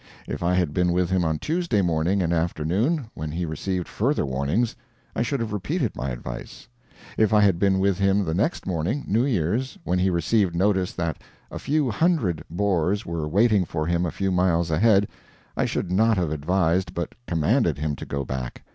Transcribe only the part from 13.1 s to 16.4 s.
waiting for him a few miles ahead, I should not have